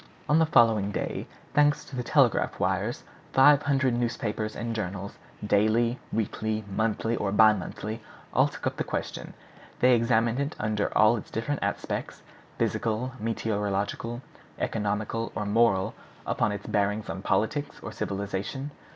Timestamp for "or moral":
15.35-15.93